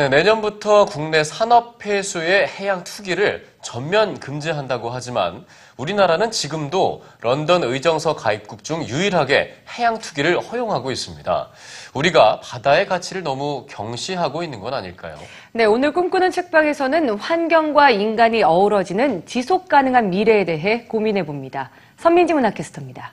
네, 0.00 0.08
내년부터 0.08 0.86
국내 0.86 1.22
산업 1.22 1.76
폐수의 1.76 2.48
해양 2.48 2.84
투기를 2.84 3.46
전면 3.60 4.18
금지한다고 4.18 4.88
하지만 4.88 5.44
우리나라는 5.76 6.30
지금도 6.30 7.02
런던 7.20 7.64
의정서 7.64 8.16
가입국 8.16 8.64
중 8.64 8.82
유일하게 8.82 9.56
해양 9.76 9.98
투기를 9.98 10.40
허용하고 10.40 10.90
있습니다. 10.90 11.48
우리가 11.92 12.40
바다의 12.42 12.86
가치를 12.86 13.22
너무 13.22 13.66
경시하고 13.68 14.42
있는 14.42 14.60
건 14.60 14.72
아닐까요? 14.72 15.18
네, 15.52 15.66
오늘 15.66 15.92
꿈꾸는 15.92 16.30
책방에서는 16.30 17.18
환경과 17.18 17.90
인간이 17.90 18.42
어우러지는 18.42 19.26
지속 19.26 19.68
가능한 19.68 20.08
미래에 20.08 20.46
대해 20.46 20.84
고민해 20.84 21.26
봅니다. 21.26 21.68
선민지 21.98 22.32
문학캐스터입니다. 22.32 23.12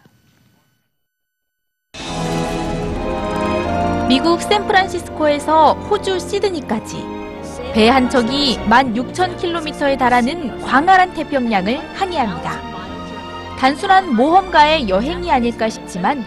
미국 4.07 4.41
샌프란시스코에서 4.41 5.73
호주 5.73 6.19
시드니까지 6.19 7.05
배 7.73 7.89
한 7.89 8.09
척이 8.09 8.57
16,000km에 8.69 9.97
달하는 9.97 10.61
광활한 10.61 11.13
태평양을 11.13 11.77
항해합니다. 11.93 12.51
단순한 13.59 14.15
모험가의 14.15 14.87
여행이 14.87 15.29
아닐까 15.29 15.67
싶지만 15.69 16.23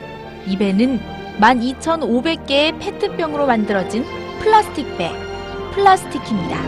이 0.46 0.56
배는 0.56 1.00
12,500개의 1.40 2.78
페트병으로 2.78 3.46
만들어진 3.46 4.04
플라스틱 4.40 4.98
배, 4.98 5.10
플라스티키입니다. 5.74 6.58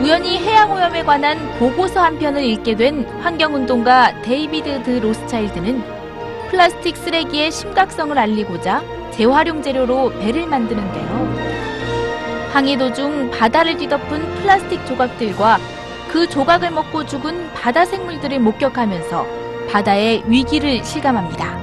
우연히 0.00 0.38
해양오염에 0.38 1.04
관한 1.04 1.38
보고서 1.58 2.02
한 2.02 2.18
편을 2.18 2.44
읽게 2.44 2.74
된 2.74 3.04
환경운동가 3.20 4.22
데이비드 4.22 4.82
드 4.82 4.90
로스차일드는 4.90 6.01
플라스틱 6.52 6.98
쓰레기의 6.98 7.50
심각성을 7.50 8.16
알리고자 8.16 8.82
재활용 9.10 9.62
재료로 9.62 10.10
배를 10.20 10.46
만드는데요. 10.46 11.06
항해 12.52 12.76
도중 12.76 13.30
바다를 13.30 13.78
뒤덮은 13.78 14.34
플라스틱 14.34 14.84
조각들과 14.84 15.56
그 16.12 16.28
조각을 16.28 16.70
먹고 16.70 17.06
죽은 17.06 17.50
바다 17.54 17.86
생물들을 17.86 18.38
목격하면서 18.38 19.26
바다의 19.70 20.24
위기를 20.28 20.84
실감합니다. 20.84 21.58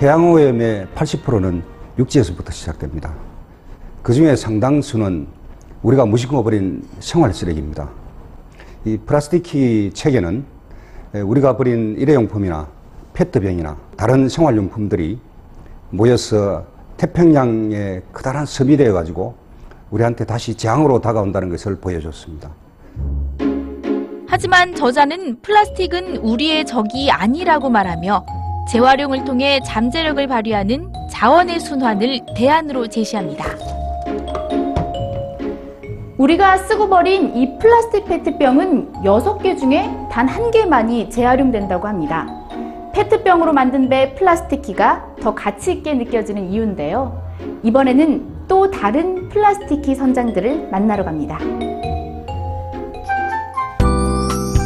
해양 0.00 0.30
오염의 0.30 0.86
80%는 0.94 1.64
육지에서부터 1.98 2.52
시작됩니다. 2.52 3.12
그 4.04 4.12
중에 4.14 4.36
상당수는 4.36 5.26
우리가 5.82 6.06
무심코 6.06 6.44
버린 6.44 6.84
생활 7.00 7.34
쓰레기입니다. 7.34 7.90
이 8.84 8.98
플라스틱 8.98 9.92
체계는 9.92 10.44
우리가 11.12 11.56
버린 11.56 11.96
일회용품이나 11.98 12.68
페트병이나 13.20 13.76
다른 13.96 14.28
생활용품들이 14.28 15.18
모여서 15.90 16.64
태평양에 16.96 18.00
커다란 18.12 18.46
섬이 18.46 18.76
되어 18.78 18.94
가지고 18.94 19.34
우리한테 19.90 20.24
다시 20.24 20.54
재앙으로 20.54 21.00
다가온다는 21.00 21.50
것을 21.50 21.76
보여줬습니다. 21.76 22.50
하지만 24.26 24.74
저자는 24.74 25.40
플라스틱은 25.42 26.18
우리의 26.18 26.64
적이 26.64 27.10
아니라고 27.10 27.68
말하며 27.68 28.24
재활용을 28.70 29.24
통해 29.24 29.60
잠재력을 29.66 30.24
발휘하는 30.26 30.90
자원의 31.10 31.60
순환을 31.60 32.20
대안으로 32.36 32.86
제시합니다. 32.86 33.44
우리가 36.16 36.58
쓰고 36.58 36.88
버린 36.88 37.34
이 37.36 37.58
플라스틱 37.58 38.04
페트병은 38.04 38.92
6개 39.02 39.58
중에 39.58 39.90
단 40.10 40.28
한 40.28 40.50
개만이 40.50 41.10
재활용된다고 41.10 41.88
합니다. 41.88 42.26
페트병으로 43.00 43.54
만든 43.54 43.88
배 43.88 44.14
플라스티키가 44.14 45.14
더 45.22 45.34
가치 45.34 45.72
있게 45.72 45.94
느껴지는 45.94 46.50
이유인데요. 46.50 47.22
이번에는 47.62 48.46
또 48.46 48.70
다른 48.70 49.30
플라스티키 49.30 49.94
선장들을 49.94 50.68
만나러 50.70 51.04
갑니다. 51.04 51.38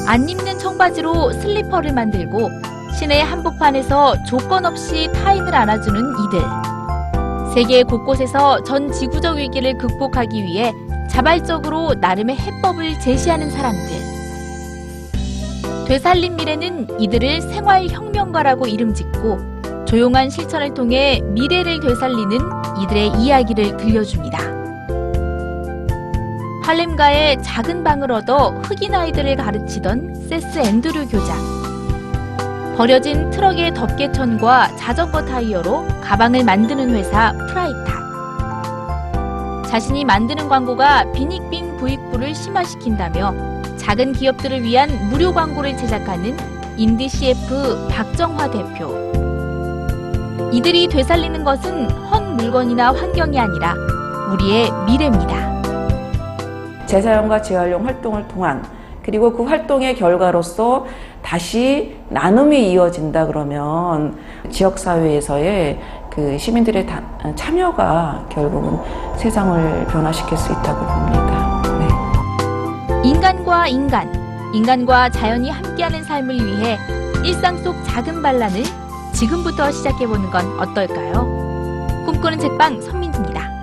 안 0.08 0.28
입는 0.28 0.58
청바지로 0.58 1.32
슬리퍼를 1.32 1.92
만들고 1.92 2.50
시내 2.98 3.20
한복판에서 3.20 4.24
조건 4.24 4.66
없이 4.66 5.08
타인을 5.12 5.54
안아주는 5.54 6.00
이들. 6.00 7.54
세계 7.54 7.84
곳곳에서 7.84 8.64
전 8.64 8.90
지구적 8.90 9.36
위기를 9.36 9.78
극복하기 9.78 10.42
위해 10.42 10.72
자발적으로 11.08 11.94
나름의 11.94 12.36
해법을 12.36 12.98
제시하는 12.98 13.48
사람들. 13.50 14.13
되살린 15.86 16.36
미래는 16.36 17.00
이들을 17.00 17.42
생활혁명가라고 17.42 18.66
이름 18.66 18.94
짓고 18.94 19.38
조용한 19.84 20.30
실천을 20.30 20.72
통해 20.72 21.20
미래를 21.22 21.80
되살리는 21.80 22.38
이들의 22.82 23.12
이야기를 23.18 23.76
들려줍니다. 23.76 24.38
할렘가의 26.64 27.42
작은 27.42 27.84
방을 27.84 28.10
얻어 28.10 28.48
흑인 28.62 28.94
아이들을 28.94 29.36
가르치던 29.36 30.26
세스 30.28 30.58
앤드류 30.60 31.08
교장. 31.08 31.36
버려진 32.76 33.28
트럭의 33.30 33.74
덮개천과 33.74 34.76
자전거 34.76 35.24
타이어로 35.24 35.86
가방을 36.02 36.42
만드는 36.44 36.94
회사 36.94 37.32
프라이탁. 37.50 38.04
자신이 39.68 40.04
만드는 40.06 40.48
광고가 40.48 41.12
비닉빈 41.12 41.76
부익부를 41.76 42.34
심화시킨다며 42.34 43.53
작은 43.84 44.14
기업들을 44.14 44.62
위한 44.62 44.88
무료 45.10 45.30
광고를 45.34 45.76
제작하는 45.76 46.34
인디 46.78 47.06
CF 47.06 47.86
박정화 47.90 48.50
대표. 48.50 48.94
이들이 50.52 50.88
되살리는 50.88 51.44
것은 51.44 51.90
헛 51.90 52.22
물건이나 52.22 52.94
환경이 52.94 53.38
아니라 53.38 53.74
우리의 54.32 54.70
미래입니다. 54.86 55.62
재사용과 56.86 57.42
재활용 57.42 57.84
활동을 57.84 58.26
통한 58.28 58.64
그리고 59.02 59.30
그 59.30 59.44
활동의 59.44 59.96
결과로서 59.96 60.86
다시 61.22 61.94
나눔이 62.08 62.72
이어진다 62.72 63.26
그러면 63.26 64.16
지역 64.50 64.78
사회에서의 64.78 65.78
그 66.08 66.38
시민들의 66.38 66.86
다- 66.86 67.02
참여가 67.36 68.24
결국은 68.30 68.78
세상을 69.16 69.86
변화시킬 69.88 70.38
수 70.38 70.52
있다고 70.52 70.86
봅니다. 70.86 71.33
네. 73.04 73.10
인간과 73.10 73.68
인간, 73.68 74.10
인간과 74.54 75.10
자연이 75.10 75.50
함께하는 75.50 76.02
삶을 76.04 76.36
위해 76.36 76.78
일상 77.22 77.58
속 77.58 77.76
작은 77.84 78.22
반란을 78.22 78.62
지금부터 79.12 79.70
시작해보는 79.70 80.30
건 80.30 80.58
어떨까요? 80.58 81.26
꿈꾸는 82.06 82.38
책방 82.38 82.80
선민지입니다. 82.80 83.53